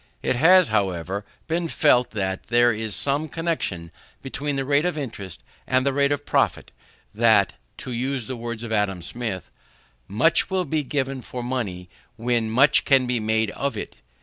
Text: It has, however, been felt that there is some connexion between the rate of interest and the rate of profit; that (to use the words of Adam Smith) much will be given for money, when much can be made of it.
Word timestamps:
It 0.23 0.35
has, 0.35 0.69
however, 0.69 1.27
been 1.47 1.67
felt 1.67 2.09
that 2.09 2.47
there 2.47 2.73
is 2.73 2.95
some 2.95 3.29
connexion 3.29 3.91
between 4.23 4.55
the 4.55 4.65
rate 4.65 4.83
of 4.83 4.97
interest 4.97 5.43
and 5.67 5.85
the 5.85 5.93
rate 5.93 6.11
of 6.11 6.25
profit; 6.25 6.71
that 7.13 7.53
(to 7.77 7.91
use 7.91 8.25
the 8.25 8.35
words 8.35 8.63
of 8.63 8.71
Adam 8.71 9.03
Smith) 9.03 9.51
much 10.07 10.49
will 10.49 10.65
be 10.65 10.81
given 10.81 11.21
for 11.21 11.43
money, 11.43 11.87
when 12.15 12.49
much 12.49 12.83
can 12.83 13.05
be 13.05 13.19
made 13.19 13.51
of 13.51 13.77
it. 13.77 13.97